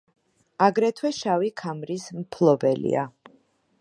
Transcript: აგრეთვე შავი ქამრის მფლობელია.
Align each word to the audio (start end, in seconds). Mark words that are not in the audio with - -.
აგრეთვე 0.67 1.11
შავი 1.17 1.51
ქამრის 1.63 2.07
მფლობელია. 2.21 3.05